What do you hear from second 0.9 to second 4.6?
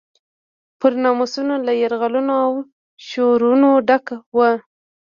ناموسونو له یرغلونو او شورونو ډک و.